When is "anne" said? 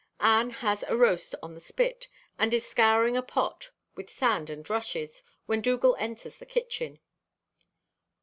0.19-0.49